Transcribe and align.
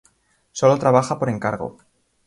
Sólo 0.51 0.79
trabaja 0.79 1.19
por 1.19 1.29
encargo. 1.29 1.77